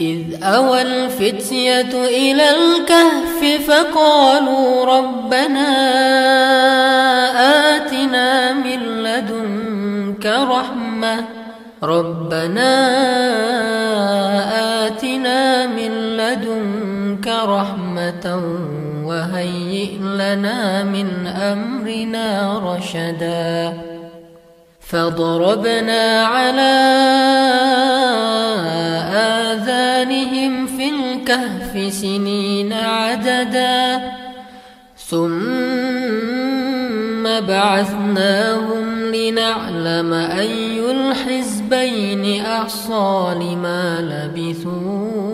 إذ 0.00 0.42
أوى 0.42 0.82
الفتية 0.82 1.92
إلى 2.06 2.50
الكهف 2.50 3.68
فقالوا 3.70 4.84
ربنا 4.84 5.70
آتنا 7.76 8.52
من 8.52 8.80
لدنك 9.02 10.26
رحمة 10.26 11.24
ربنا 11.82 12.70
آتنا 14.86 15.66
من 15.66 15.90
لدنك 16.16 17.26
رحمة 17.28 18.42
وهيئ 19.04 19.98
لنا 19.98 20.84
من 20.84 21.26
أمرنا 21.26 22.58
رشدا. 22.58 23.93
فضربنا 24.88 26.24
على 26.24 26.74
آذانهم 29.14 30.66
في 30.66 30.88
الكهف 30.88 31.92
سنين 31.92 32.72
عددا. 32.72 34.12
ثم 35.08 35.24
بعثناهم 37.46 39.14
لنعلم 39.14 40.12
أي 40.12 40.90
الحزبين 40.90 42.40
أحصى 42.40 43.34
لما 43.40 44.00
لبثوا. 44.00 45.33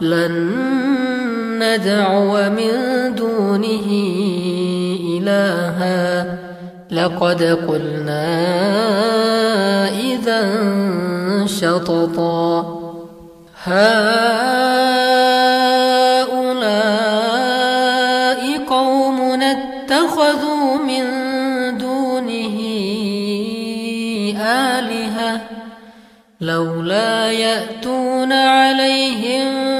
لن 0.00 0.50
ندعو 1.62 2.50
من 2.50 2.74
دونه 3.14 3.86
إلها. 5.18 6.38
لقد 6.90 7.42
قلنا 7.68 8.28
إذا 9.88 10.42
شططا. 11.46 12.80
هؤلاء 13.64 13.90
قوم 18.68 19.42
اتخذوا 19.42 20.78
من 20.78 21.04
دونه 21.78 22.56
آلهة. 24.40 25.40
لولا 26.40 27.32
يأتون 27.32 28.32
عليهم 28.32 29.79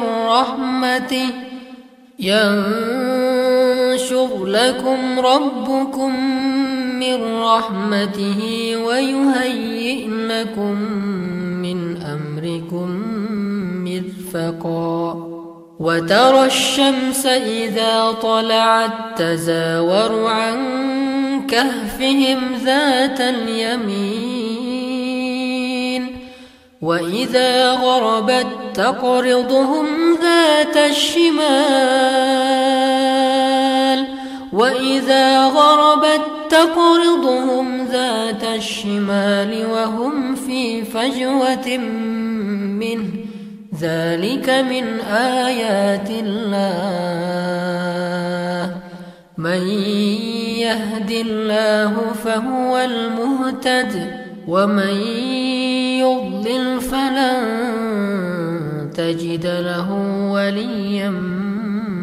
من 0.00 0.26
رحمته 0.26 1.28
ينشر 2.18 3.26
لكم 4.46 5.20
ربكم 5.20 6.30
من 7.00 7.42
رحمته 7.42 8.72
ويهيئ 8.86 10.08
لكم 10.08 10.82
من 11.62 12.02
أمركم 12.02 13.02
مرفقا 13.84 15.28
وترى 15.80 16.46
الشمس 16.46 17.26
إذا 17.26 18.12
طلعت 18.22 18.92
تزاور 19.16 20.26
عن 20.26 20.56
كهفهم 21.46 22.38
ذات 22.64 23.20
اليمين 23.20 24.67
وإذا 26.82 27.72
غربت 27.72 28.46
تقرضهم 28.74 29.86
ذات 30.22 30.76
الشمال. 30.76 31.38
وإذا 34.52 35.46
غربت 35.46 36.20
تقرضهم 36.50 37.84
ذات 37.84 38.44
الشمال 38.44 39.66
وهم 39.66 40.34
في 40.34 40.84
فجوة 40.84 41.76
منه. 42.78 43.08
ذلك 43.80 44.50
من 44.50 45.00
آيات 45.10 46.10
الله. 46.10 46.76
من 49.38 49.68
يهد 50.58 51.10
الله 51.10 51.94
فهو 52.24 52.78
المهتد. 52.78 54.20
ومن 54.48 54.96
يضلل 56.38 56.80
فلن 56.80 57.40
تجد 58.96 59.46
له 59.46 59.92
وليا 60.32 61.10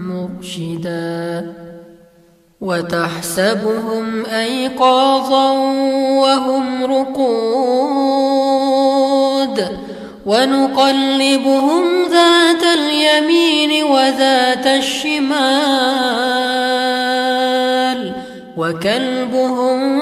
مرشدا. 0.07 1.53
وتحسبهم 2.61 4.25
أيقاظا 4.25 5.51
وهم 6.21 6.83
رقود. 6.83 7.25
ونقلبهم 10.25 11.83
ذات 12.11 12.63
اليمين 12.63 13.83
وذات 13.83 14.67
الشمال. 14.67 15.35
وكلبهم 18.57 20.01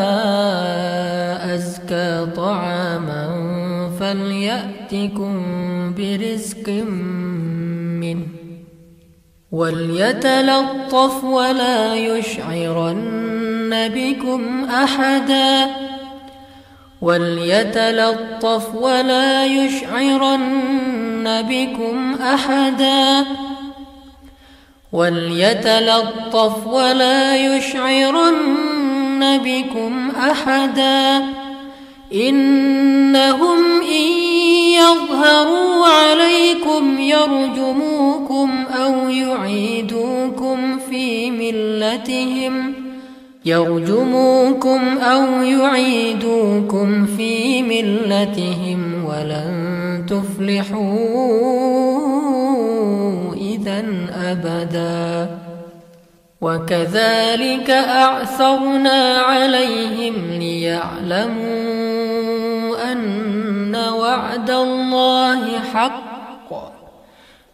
فليأتكم 4.11 5.33
برزق 5.97 6.69
منه 7.99 8.27
وليتلطف 9.51 11.23
ولا 11.23 11.95
يشعرن 11.95 13.89
بكم 13.95 14.63
أحدا 14.63 15.67
وليتلطف 17.01 18.75
ولا 18.75 19.45
يشعرن 19.45 21.41
بكم 21.49 22.13
أحدا 22.21 23.25
وليتلطف 24.91 26.67
ولا 26.67 27.35
يشعرن 27.35 28.41
بكم 29.37 30.11
أحدا 30.11 31.40
إنهم 32.13 33.81
إن 33.81 34.11
يظهروا 34.73 35.85
عليكم 35.85 36.99
يرجموكم 36.99 38.65
أو 38.83 39.09
يعيدوكم 39.09 40.79
في 40.89 41.31
ملتهم 41.31 42.73
يرجموكم 43.45 44.97
أو 44.97 45.41
يعيدوكم 45.41 47.05
في 47.05 47.63
ملتهم 47.63 49.05
ولن 49.05 50.05
تفلحوا 50.09 50.81
إذا 53.33 53.83
أبدا 54.15 55.29
وكذلك 56.41 57.69
أعثرنا 57.69 59.17
عليهم 59.17 60.13
ليعلموا 60.31 61.80
أن 62.91 63.75
وعد 63.75 64.49
الله 64.49 65.59
حق 65.73 66.11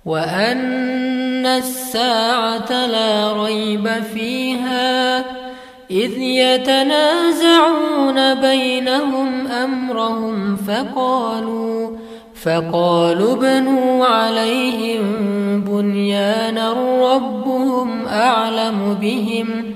وأن 0.06 1.46
الساعة 1.46 2.86
لا 2.86 3.34
ريب 3.44 3.90
فيها 4.14 5.20
إذ 5.92 6.18
يتنازعون 6.18 7.96
بينهم 8.36 9.48
أمرهم 9.48 10.56
فقالوا 10.56 11.98
فقالوا 12.44 13.34
ابنوا 13.34 14.06
عليهم 14.06 15.04
بنيانا 15.62 16.74
ربهم 17.14 18.06
أعلم 18.08 18.98
بهم 19.02 19.76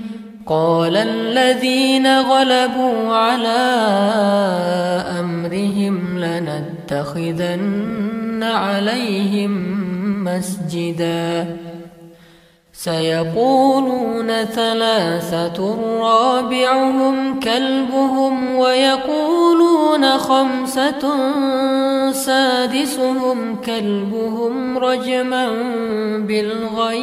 قال 0.52 0.96
الذين 0.96 2.20
غلبوا 2.20 3.14
على 3.14 3.64
أمرهم 5.20 6.18
لنتخذن 6.18 7.62
عليهم 8.42 9.52
مسجداً. 10.24 11.56
سيقولون 12.72 14.44
ثلاثة 14.44 15.58
رابعهم 16.00 17.40
كلبهم 17.40 18.56
ويقولون 18.56 20.18
خمسة 20.18 21.02
سادسهم 22.12 23.56
كلبهم 23.56 24.78
رجما 24.78 25.50
بالغيب. 26.18 27.02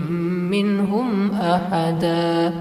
منهم 0.51 1.31
أحدا. 1.31 2.53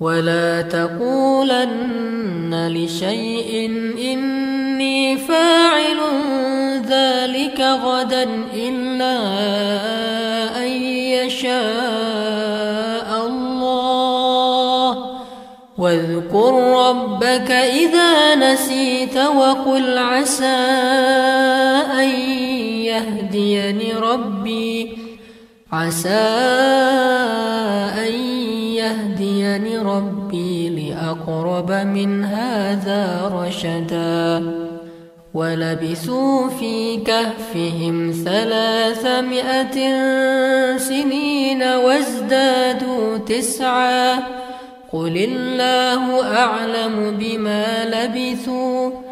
ولا 0.00 0.62
تقولن 0.62 2.70
لشيء 2.74 3.70
إني 4.12 5.16
فاعل 5.16 5.96
ذلك 6.88 7.60
غدا 7.60 8.28
إلا 8.54 9.18
أن 10.58 10.68
يشاء 11.22 13.26
الله. 13.26 14.88
واذكر 15.78 16.52
ربك 16.88 17.50
إذا 17.50 18.34
نسيت 18.34 19.16
وقل 19.16 19.98
عسى 19.98 20.62
أن 22.00 22.08
يهديني 22.90 23.92
ربي. 24.02 25.01
عسى 25.72 26.08
أن 27.98 28.12
يهديني 28.74 29.78
ربي 29.78 30.68
لأقرب 30.68 31.72
من 31.72 32.24
هذا 32.24 33.30
رشدا. 33.34 34.52
ولبثوا 35.34 36.48
في 36.48 36.96
كهفهم 36.96 38.24
ثلاثمائة 38.24 39.76
سنين 40.76 41.62
وازدادوا 41.62 43.18
تسعا. 43.18 44.14
قل 44.92 45.16
الله 45.16 46.36
أعلم 46.36 47.16
بما 47.20 47.84
لبثوا. 47.84 49.11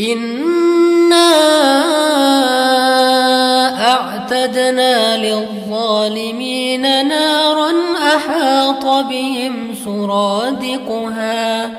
إنا 0.00 1.28
أعتدنا 3.92 5.16
للظالمين 5.16 6.82
نارا 7.08 7.72
أحاط 8.16 8.84
بهم 8.84 9.74
سرادقها 9.84 11.70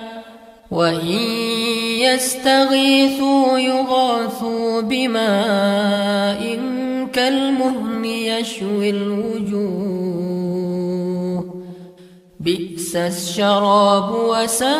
وإن 0.72 1.18
يستغيثوا 2.00 3.58
يغاثوا 3.58 4.82
بماء 4.82 6.60
كالمهن 7.14 8.06
يشوي 8.06 8.90
الوجوه 8.90 10.30
بئس 12.40 12.96
الشراب 12.96 14.12
وساءت 14.12 14.80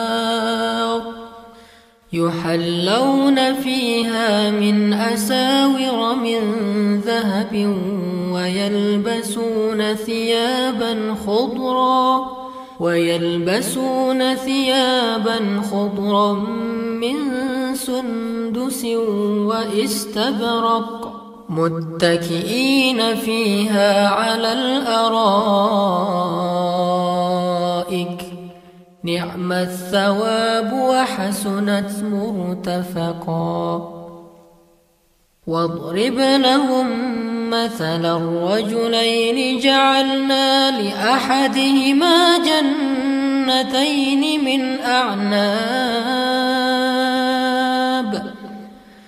يحلون 2.13 3.53
فيها 3.53 4.51
من 4.51 4.93
أساور 4.93 6.15
من 6.15 6.41
ذهب 6.99 7.75
ويلبسون 8.31 9.95
ثيابا 9.95 11.15
خضرا 11.25 12.27
ويلبسون 12.79 14.35
ثيابا 14.35 15.61
خضرا 15.71 16.33
من 17.01 17.15
سندس 17.75 18.85
وإستبرق 19.47 21.11
متكئين 21.49 23.15
فيها 23.15 24.07
على 24.07 24.53
الأرائك. 24.53 25.21
نعم 29.03 29.51
الثواب 29.51 30.73
وحسنت 30.73 31.89
مرتفقا. 32.03 33.91
واضرب 35.47 36.17
لهم 36.17 36.87
مثلا 37.49 38.17
الرجلين 38.17 39.59
جعلنا 39.59 40.81
لأحدهما 40.81 42.37
جنتين 42.37 44.23
من 44.45 44.79
أعناب. 44.79 45.41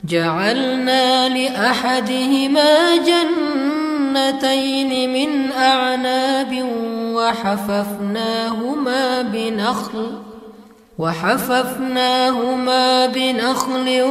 جعلنا 0.03 1.29
لأحدهما 1.29 2.95
جنتين 2.95 3.52
من 5.07 5.51
أعناب 5.51 6.65
وحففناهما 7.13 9.21
بنخل 9.21 10.11
وحففناهما 10.99 13.05
بنخل 13.05 14.01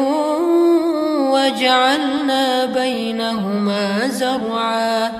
وجعلنا 1.32 2.64
بينهما 2.64 4.09
زرعا. 4.09 5.12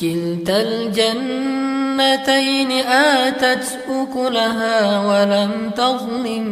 كلتا 0.00 0.62
الجنتين 0.62 2.70
آتت 2.86 3.78
أكلها 3.90 5.00
ولم 5.00 5.70
تظلم 5.76 6.44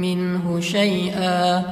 منه 0.00 0.60
شيئا. 0.60 1.62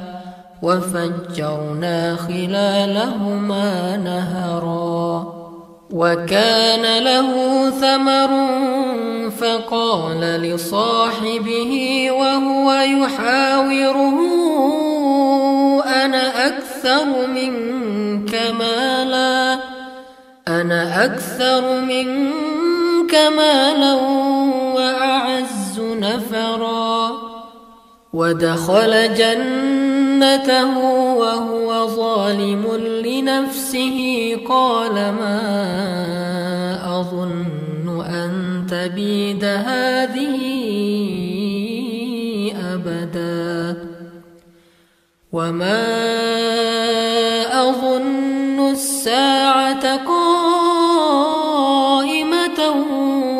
وفجرنا 0.61 2.15
خلالهما 2.15 3.97
نهرا. 3.97 4.90
وكان 5.91 7.03
له 7.03 7.29
ثمر 7.69 8.31
فقال 9.29 10.19
لصاحبه 10.19 12.07
وهو 12.11 12.71
يحاوره 12.71 14.17
أنا 15.85 16.47
أكثر 16.47 17.27
منك 17.27 18.41
مالا 18.59 19.59
أنا 20.47 21.05
أكثر 21.05 21.81
منك 21.81 23.15
مالا 23.37 23.93
وأعز 24.75 25.79
نفرا. 25.79 27.11
ودخل 28.13 29.15
جنته 30.21 30.77
وهو 31.17 31.87
ظالم 31.87 32.63
لنفسه 33.05 33.97
قال 34.49 34.93
ما 34.93 35.39
أظن 36.99 38.05
أن 38.05 38.31
تبيد 38.69 39.43
هذه 39.43 40.37
أبدا 42.73 43.77
وما 45.31 45.85
أظن 47.69 48.71
الساعة 48.71 50.05
قائمة 50.05 51.01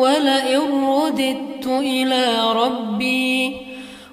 ولئن 0.00 0.84
رددت 0.84 1.66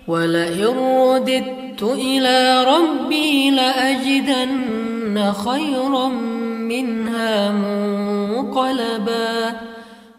ولئن 0.08 0.78
رددت 0.78 1.59
إلى 1.84 2.64
ربي 2.64 3.52
لأجدن 3.52 5.34
خيرا 5.46 6.08
منها 6.70 7.52
منقلبا. 7.52 9.30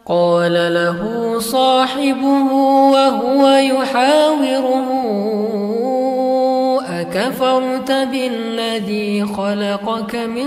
قال 0.06 0.52
له 0.52 0.98
صاحبه 1.38 2.52
وهو 2.92 3.48
يحاوره 3.48 4.90
أكفرت 7.00 7.92
بالذي 7.92 9.24
خلقك 9.24 10.14
من 10.16 10.46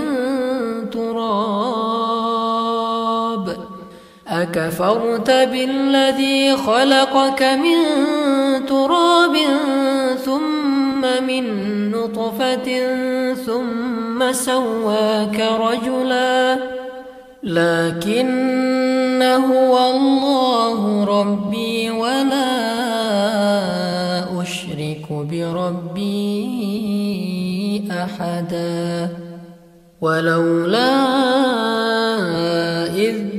تراب؟ 0.90 1.94
أكفرت 4.28 5.30
بالذي 5.30 6.56
خلقك 6.56 7.42
من 7.42 7.76
تراب؟ 8.66 9.36
من 11.26 11.44
نطفة 11.90 12.68
ثم 13.34 14.32
سواك 14.32 15.40
رجلا 15.40 16.58
لكن 17.42 19.22
هو 19.22 19.90
الله 19.90 21.04
ربي 21.04 21.90
ولا 21.90 22.54
أشرك 24.42 25.06
بربي 25.10 26.44
أحدا 27.90 29.08
ولولا 30.00 30.94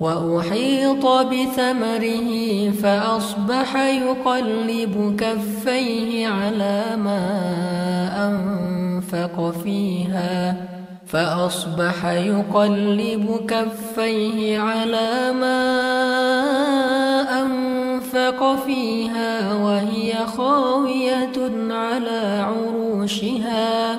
وأحيط 0.00 1.06
بثمره 1.06 2.30
فأصبح 2.82 3.76
يقلب 3.76 5.16
كفيه 5.18 6.28
على 6.28 6.96
ما 6.96 7.22
أنفق 8.26 9.54
فيها 9.64 10.56
فأصبح 11.06 12.04
يقلب 12.04 13.40
كفيه 13.48 14.58
على 14.58 15.32
ما 15.32 15.60
أنفق 17.42 18.64
فيها 18.66 19.54
وهي 19.54 20.14
خاوية 20.36 21.38
على 21.70 22.44
عروشها 22.46 23.98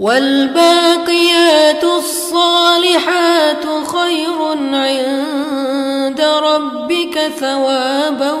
والباقيات 0.00 1.84
الصالحات 1.84 3.64
خير 3.86 4.42
عند 4.74 6.20
ربك 6.20 7.18
ثوابا 7.40 8.32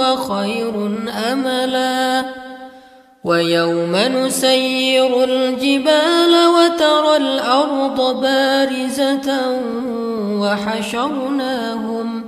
وخير 0.00 0.96
أملا. 1.32 2.24
ويوم 3.24 3.96
نسير 3.96 5.24
الجبال 5.24 6.34
وترى 6.46 7.16
الأرض 7.16 8.20
بارزة 8.20 9.58
وحشرناهم 10.40 12.24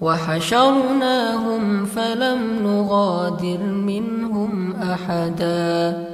وحشرناهم 0.00 1.86
فلم 1.86 2.58
نغادر 2.62 3.58
منهم 3.62 4.76
أحدا. 4.92 6.13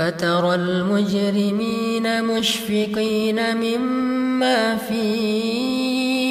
فترى 0.00 0.54
المجرمين 0.54 2.24
مشفقين 2.24 3.56
مما 3.56 4.76
فيه 4.76 6.30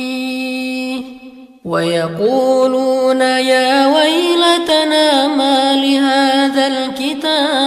ويقولون 1.66 3.22
يا 3.22 3.88
ويلتنا 3.88 5.28
ما 5.28 5.76
لهذا 5.76 6.68
الكتاب 6.68 7.60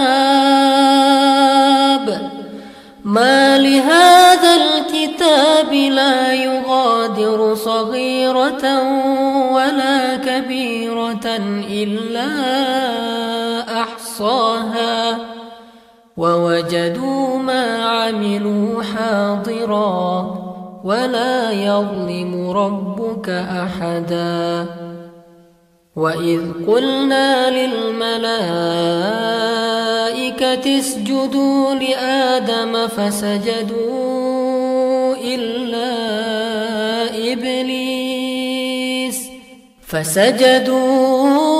ما 3.03 3.57
لهذا 3.57 4.55
الكتاب 4.55 5.73
لا 5.73 6.33
يغادر 6.33 7.55
صغيرة 7.55 8.81
ولا 9.53 10.15
كبيرة 10.15 11.37
إلا 11.69 12.29
أحصاها 13.81 15.32
ووجدوا 16.17 17.37
ما 17.37 17.83
عملوا 17.83 18.83
حاضرا 18.83 20.35
ولا 20.83 21.51
يظلم 21.51 22.51
ربك 22.51 23.29
أحدا. 23.29 24.67
وإذ 25.95 26.41
قلنا 26.67 27.49
للملائكة 27.49 28.39
اسجدوا 30.79 31.73
لآدم 31.73 32.87
فسجدوا 32.87 34.33
إلا 35.15 35.93
إبليس 37.33 39.19
فسجدوا 39.87 41.52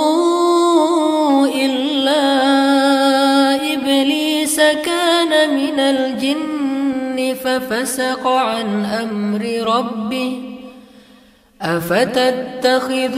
من 5.55 5.79
الجن 5.79 7.35
ففسق 7.43 8.27
عن 8.27 8.85
أمر 8.85 9.41
ربه 9.77 10.53
أفتتخذونه 11.61 13.09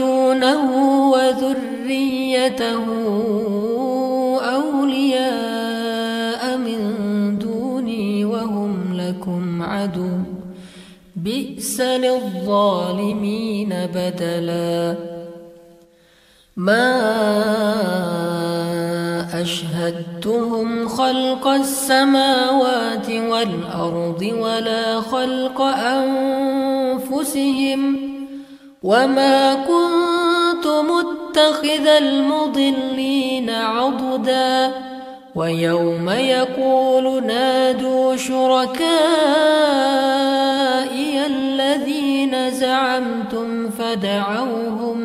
وذريته 1.10 2.84
أولياء 4.56 6.42
من 6.56 6.80
دوني 7.38 8.24
وهم 8.24 8.94
لكم 8.94 9.62
عدو 9.62 10.18
بئس 11.16 11.80
للظالمين 11.80 13.68
بدلا. 13.94 14.96
ما 16.56 18.25
أشهدتهم 19.46 20.88
خلق 20.88 21.46
السماوات 21.46 23.10
والأرض 23.10 24.30
ولا 24.40 25.00
خلق 25.00 25.60
أنفسهم 26.82 27.96
وما 28.82 29.54
كنت 29.54 30.66
متخذ 30.66 31.86
المضلين 31.86 33.50
عضدا 33.50 34.72
ويوم 35.34 36.10
يقول 36.10 37.26
نادوا 37.26 38.16
شركائي 38.16 38.86
الذين 41.26 42.50
زعمتم 42.50 43.70
فدعوهم 43.70 44.95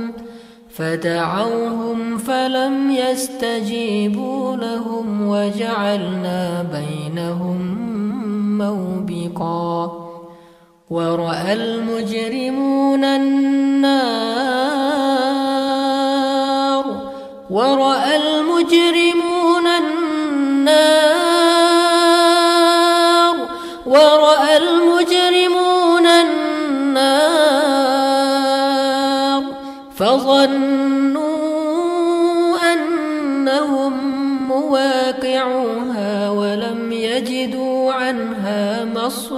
فدعوهم 0.81 2.17
فلم 2.17 2.91
يستجيبوا 2.91 4.55
لهم 4.55 5.27
وجعلنا 5.27 6.65
بينهم 6.73 7.77
موبقا 8.57 9.91
ورأى 10.89 11.53
المجرمون 11.53 13.03
النار 13.03 13.61
ورأى 17.49 18.10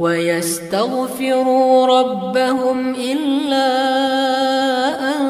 ويستغفروا 0.00 1.86
ربهم 1.86 2.94
إلا 2.94 3.68
أن 5.10 5.24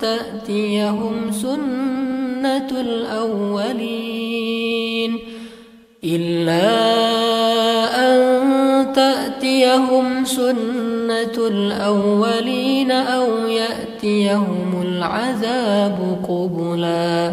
تأتيهم 0.00 1.32
سنة 1.32 2.80
الأولين 2.80 4.04
إلا 6.04 6.70
أن 8.06 8.92
تأتيهم 8.92 10.24
سنة 10.24 11.36
الأولين 11.38 12.90
أو 12.90 13.46
يأتيهم 13.46 14.82
العذاب 14.82 16.18
قبلا 16.28 17.32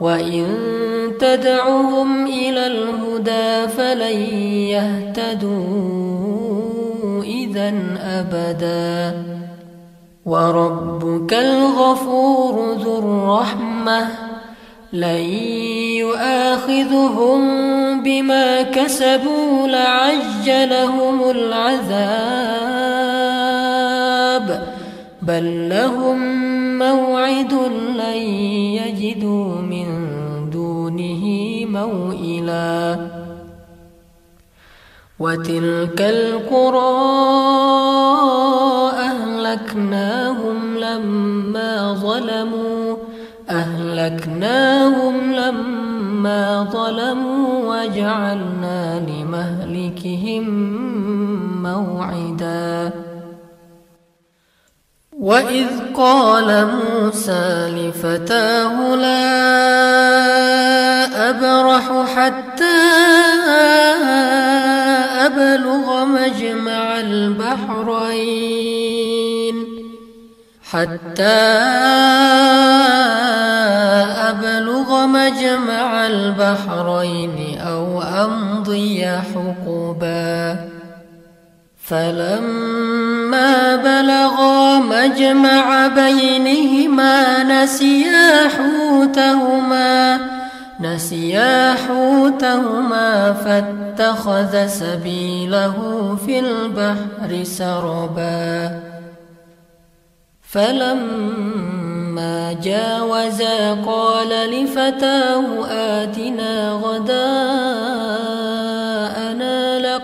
وإن 0.00 0.46
تدعهم 1.20 2.26
إلى 2.26 2.66
الهدى 2.66 3.68
فلن 3.68 4.20
يهتدوا 4.72 5.90
إذا 7.22 7.74
أبدا 8.02 9.22
وربك 10.26 11.34
الغفور 11.34 12.72
ذو 12.72 12.98
الرحمه 12.98 14.08
لن 14.92 15.24
يؤاخذهم 16.00 17.40
بما 18.02 18.62
كسبوا 18.62 19.68
لعجلهم 19.68 21.30
العذاب 21.30 22.70
بل 25.22 25.68
لهم 25.68 26.18
موعد 26.78 27.52
لن 27.96 28.16
يجدوا 28.80 29.54
موئلا. 31.86 32.96
وتلك 35.18 36.00
القرى 36.00 37.10
أهلكناهم 38.92 40.76
لما 40.78 41.92
ظلموا 41.92 42.96
أهلكناهم 43.50 45.32
لما 45.32 46.68
ظلموا 46.72 47.76
وجعلنا 47.76 49.00
لمهلكهم 49.00 50.44
موعداً. 51.62 52.99
وإذ 55.20 55.68
قال 55.94 56.66
موسى 56.66 57.68
لفتاه 57.76 58.96
لا 58.96 59.40
أبرح 61.30 62.06
حتى 62.16 62.80
أبلغ 65.26 66.04
مجمع 66.04 67.00
البحرين 67.00 68.50
حتى 70.70 71.40
أبلغ 74.30 75.06
مجمع 75.06 76.06
البحرين 76.06 77.58
أو 77.58 78.02
أمضي 78.02 79.06
حقبا 79.06 80.69
فلما 81.90 83.76
بلغا 83.76 84.78
مجمع 84.78 85.88
بينهما 85.88 87.42
نسيا 87.42 88.48
حوتهما 88.48 90.20
نسيا 90.80 91.74
حوتهما 91.74 93.32
فاتخذ 93.32 94.66
سبيله 94.66 95.76
في 96.26 96.38
البحر 96.38 97.44
سربا. 97.44 98.70
فلما 100.50 102.36
جاوزا 102.62 103.74
قال 103.86 104.28
لفتاه 104.28 105.66
آتنا 105.70 106.70
غداءنا 106.72 108.39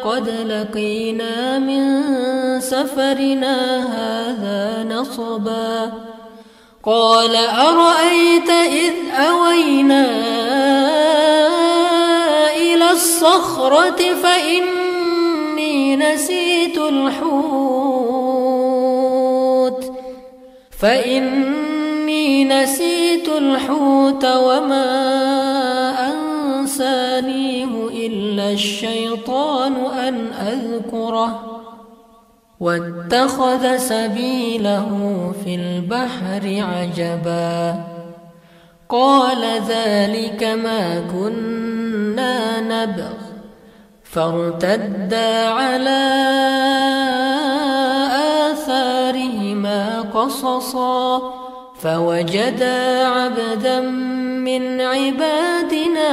لقد 0.06 0.28
لقينا 0.28 1.58
من 1.58 2.00
سفرنا 2.60 3.56
هذا 3.96 4.84
نصبا. 4.94 5.92
قال 6.84 7.36
أرأيت 7.36 8.50
إذ 8.50 8.92
أوينا 9.14 10.06
إلى 12.56 12.90
الصخرة 12.90 14.14
فإني 14.22 15.96
نسيت 15.96 16.78
الحوت. 16.78 17.86
فإني 20.80 22.44
نسيت 22.44 23.28
الحوت 23.28 24.24
وما 24.24 24.86
أنسانيه 26.08 27.36
إلا 27.36 27.55
الشيطان 28.52 29.72
أن 29.76 30.26
أذكره 30.32 31.62
واتخذ 32.60 33.76
سبيله 33.76 34.88
في 35.44 35.54
البحر 35.54 36.64
عجبا. 36.74 37.74
قال 38.88 39.44
ذلك 39.68 40.44
ما 40.44 41.02
كنا 41.12 42.60
نبغ. 42.60 43.12
فارتدا 44.04 45.48
على 45.48 46.12
آثارهما 48.50 50.00
قصصا. 50.00 51.32
فوجدا 51.80 53.06
عبدا 53.06 53.80
من 53.80 54.80
عبادنا 54.80 56.10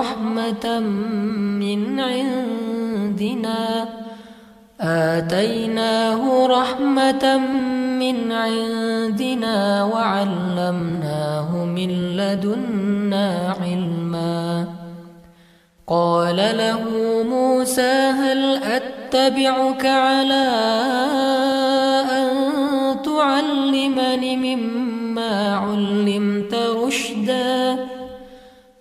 رحمة 0.00 0.66
من 1.62 2.00
عندنا. 2.00 3.88
آتيناه 4.80 6.22
رحمة 6.46 7.24
من 8.02 8.32
عندنا 8.32 9.84
وعلمناه 9.84 11.64
من 11.64 11.90
لدنا 12.16 13.26
علما. 13.60 14.66
قال 15.86 16.36
له 16.36 16.82
موسى 17.34 17.92
هل 18.20 18.40
أتبعك 18.62 19.86
على 19.86 20.46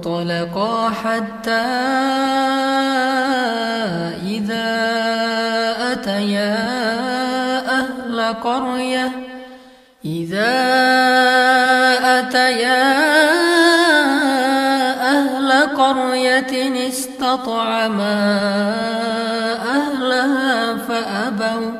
فانطلقا 0.00 0.90
حتى 0.90 1.50
إذا 4.26 4.70
أتيا 5.92 6.56
أهل 7.68 8.34
قرية. 8.44 9.12
إذا 10.04 10.52
أتيا 12.18 13.00
أهل 15.10 15.52
قرية 15.76 16.88
استطعما 16.88 18.38
أهلها 19.76 20.76
فأبوا. 20.76 21.79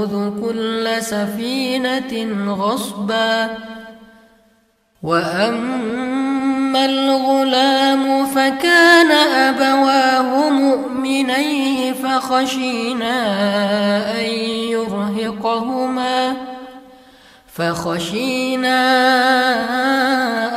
يأخذ 0.00 0.40
كل 0.40 1.02
سفينة 1.02 2.12
غصبا. 2.54 3.50
وأما 5.02 6.84
الغلام 6.84 8.26
فكان 8.26 9.12
أبواه 9.36 10.50
مؤمنيه 10.50 11.92
فخشينا 11.92 13.16
أن 14.20 14.24
يرهقهما. 14.70 16.36
فخشينا 17.54 18.80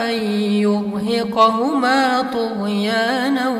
أن 0.09 0.15
يرهقهما 0.63 2.21
طغيانا 2.21 3.55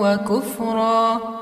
وكفرا. 0.00 1.41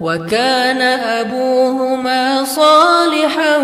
وكان 0.00 0.82
أبوهما 1.00 2.44
صالحا 2.44 3.58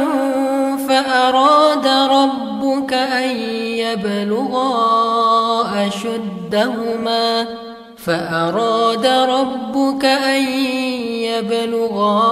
فأراد 0.88 1.86
ربك 1.86 2.92
أن 2.92 3.36
يبلغا 3.84 4.72
أشدهما 5.86 7.46
فأراد 7.96 9.06
ربك 9.06 10.04
أن 10.04 10.42
يبلغا 11.22 12.22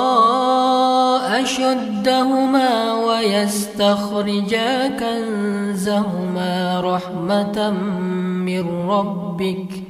أشدهما 1.40 2.94
ويستخرجا 2.94 4.88
كنزهما 4.88 6.80
رحمة 6.80 7.70
من 7.70 8.90
ربك 8.90 9.89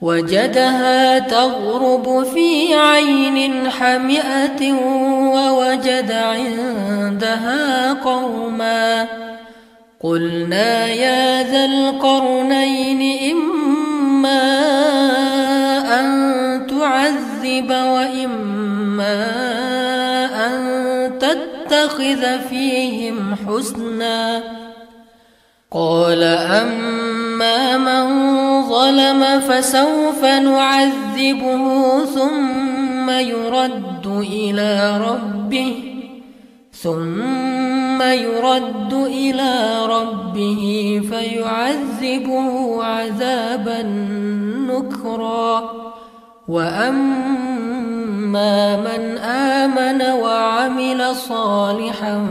وجدها 0.00 1.18
تغرب 1.18 2.24
في 2.34 2.74
عين 2.74 3.70
حمئة 3.70 4.72
ووجد 5.34 6.12
عندها 6.12 7.92
قوما. 7.92 9.06
قلنا 10.00 10.86
يا 10.86 11.42
ذا 11.42 11.64
القرنين 11.64 13.32
إما 13.32 14.44
أن 16.00 16.06
تعذب 16.66 17.70
وإما 17.70 19.24
أن 20.46 20.58
تتخذ 21.18 22.38
فيهم 22.50 23.34
حسنا. 23.34 24.42
قال 25.72 26.22
أما 26.22 27.27
من 27.38 28.04
ظلم 28.62 29.40
فسوف 29.40 30.24
نعذبه 30.24 32.04
ثم 32.04 33.10
يرد 33.10 34.06
إلى 34.06 35.00
ربه 35.10 35.74
ثم 36.82 38.02
يرد 38.02 38.92
إلى 38.92 39.86
ربه 39.86 41.00
فيعذبه 41.10 42.84
عذابا 42.84 43.82
نكرا 44.68 45.72
وأما 46.48 47.76
من 48.76 49.18
آمن 49.18 50.02
وعمل 50.02 51.16
صالحا 51.16 52.26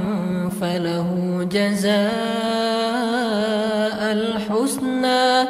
فله 0.61 1.09
جزاء 1.51 1.97
الحسنى 4.11 5.49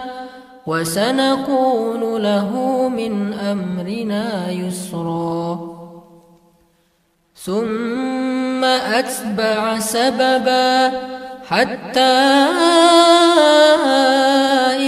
وسنقول 0.68 2.24
له 2.24 2.52
من 2.90 3.34
أمرنا 3.34 4.52
يسرا. 4.52 5.60
ثم 7.36 8.64
أتبع 8.64 9.80
سببا 9.80 10.92
حتى 11.48 12.18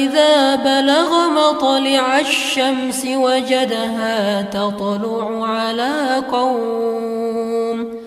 إذا 0.04 0.56
بلغ 0.56 1.30
مطلع 1.30 2.20
الشمس 2.20 3.06
وجدها 3.06 4.42
تطلع 4.42 5.48
على 5.48 6.24
قوم. 6.32 7.99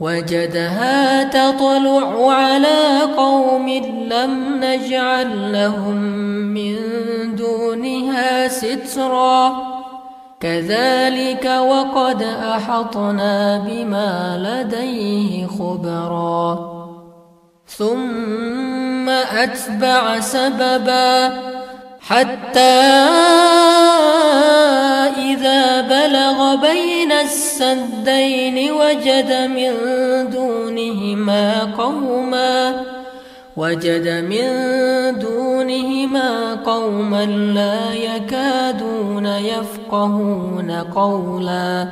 وجدها 0.00 1.24
تطلع 1.24 2.32
على 2.32 3.00
قوم 3.16 3.68
لم 4.10 4.60
نجعل 4.64 5.52
لهم 5.52 5.96
من 6.54 6.76
دونها 7.36 8.48
سترا. 8.48 9.52
كذلك 10.40 11.44
وقد 11.44 12.22
أحطنا 12.22 13.58
بما 13.58 14.38
لديه 14.38 15.46
خبرا. 15.46 16.58
ثم 17.66 19.08
أتبع 19.08 20.20
سببا. 20.20 21.28
حتى 22.08 22.60
إذا 25.18 25.80
بلغ 25.80 26.54
بين 26.54 27.12
السدين 27.12 28.72
وجد 28.72 29.32
من 29.32 29.72
دونهما 30.30 31.74
قوما 31.78 32.84
وجد 33.56 34.08
من 34.08 34.48
دونهما 35.18 36.54
قوما 36.54 37.24
لا 37.26 37.92
يكادون 37.92 39.26
يفقهون 39.26 40.70
قولا. 40.70 41.88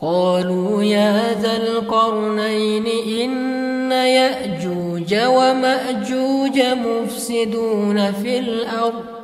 قالوا 0.00 0.82
يا 0.82 1.34
ذا 1.42 1.56
القرنين 1.56 2.86
إن 3.20 3.92
يأجوج 3.92 5.14
ومأجوج 5.14 6.60
مفسدون 6.60 8.12
في 8.12 8.38
الأرض. 8.38 9.23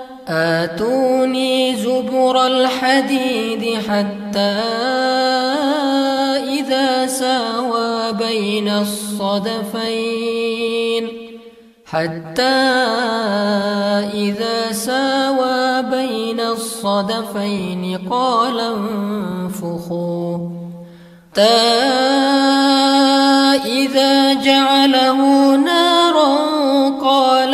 آتوني 0.31 1.75
زبر 1.75 2.45
الحديد 2.47 3.77
حتى 3.89 4.61
إذا 6.59 7.05
ساوى 7.05 8.13
بين 8.13 8.67
الصدفين. 8.69 10.11
حتى 11.85 12.43
إذا 14.13 14.71
ساوى 14.71 15.81
بين 15.81 16.39
الصدفين 16.39 18.07
قال 18.09 18.59
انفخوا. 18.59 20.37
إذا 23.65 24.33
جعله 24.33 25.19
نارا 25.55 26.35
قال 27.01 27.53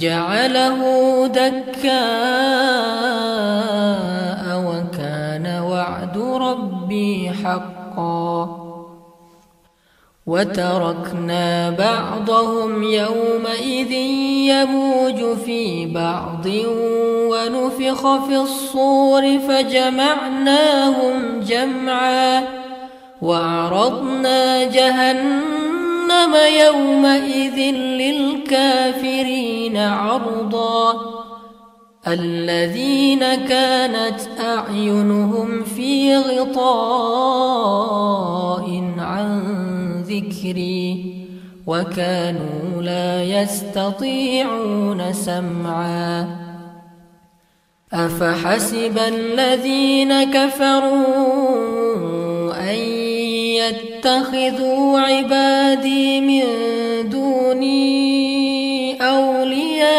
جعله 0.00 0.80
دكاء 1.26 1.90
وكان 4.66 5.60
وعد 5.62 6.18
ربي 6.18 7.30
حقا. 7.44 8.56
وتركنا 10.26 11.70
بعضهم 11.70 12.82
يومئذ 12.82 13.92
يموج 14.52 15.36
في 15.44 15.86
بعض 15.86 16.46
ونفخ 17.30 18.26
في 18.26 18.36
الصور 18.36 19.38
فجمعناهم 19.38 21.40
جمعا. 21.40 22.42
وعرضنا 23.22 24.64
جهنم 24.64 25.69
جهنم 26.10 26.34
يومئذ 26.66 27.58
للكافرين 28.02 29.76
عرضا. 29.76 31.00
الذين 32.08 33.20
كانت 33.34 34.20
أعينهم 34.40 35.64
في 35.64 36.16
غطاء 36.16 37.44
عن 38.98 39.42
ذكري 40.02 41.16
وكانوا 41.66 42.82
لا 42.82 43.24
يستطيعون 43.24 45.12
سمعا. 45.12 46.26
أفحسب 47.92 48.98
الذين 48.98 50.32
كفروا 50.32 52.19
يتخذوا 54.00 55.00
عبادي 55.00 56.20
من 56.20 56.42
دوني 57.10 57.88
أولياء. 59.08 59.90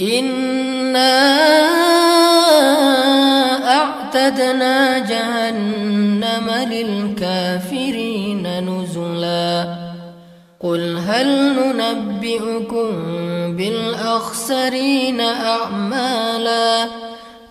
إنا 0.00 1.38
أعتدنا 3.70 4.98
جهنم 4.98 6.50
للكافرين 6.70 8.46
نزلا. 8.60 9.76
قل 10.60 10.98
هل 11.08 11.56
ننبئكم 11.56 12.90
بالأخسرين 13.56 15.20
أعمالاً؟ 15.20 17.17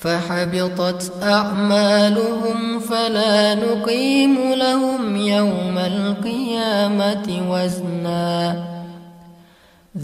فحبطت 0.00 1.12
أعمالهم 1.22 2.80
فلا 2.80 3.54
نقيم 3.54 4.52
لهم 4.54 5.16
يوم 5.16 5.78
القيامة 5.78 7.42
وزنا. 7.50 8.56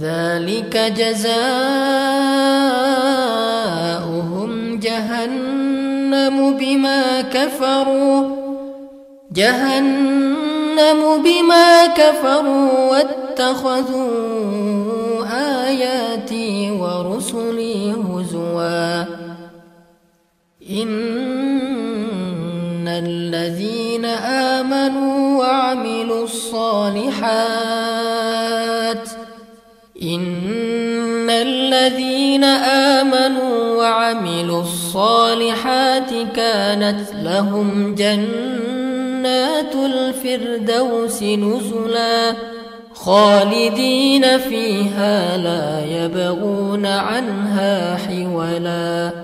ذلك 0.00 0.76
جزاؤهم 0.96 1.34
جهنم 4.80 6.56
بما 6.56 7.20
كفروا. 7.20 8.44
جهنم 9.32 11.00
بما 11.24 11.86
كفروا 11.86 12.90
واتخذوا 12.90 14.14
آياتي 15.66 16.43
آمنوا 24.84 25.38
وعملوا 25.38 26.24
الصالحات 26.24 27.14
إن 30.02 31.30
الذين 31.30 32.44
آمنوا 32.44 33.76
وعملوا 33.76 34.60
الصالحات 34.62 36.10
كانت 36.36 37.00
لهم 37.22 37.94
جنات 37.94 39.74
الفردوس 39.74 41.22
نزلا 41.22 42.34
خالدين 42.94 44.38
فيها 44.38 45.36
لا 45.36 45.84
يبغون 45.84 46.86
عنها 46.86 47.96
حولا 47.96 49.23